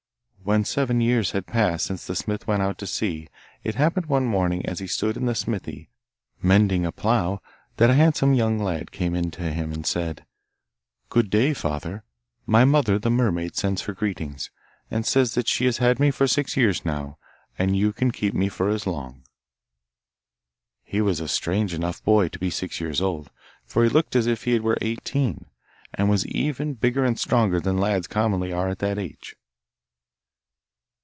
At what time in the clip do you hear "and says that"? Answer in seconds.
14.89-15.47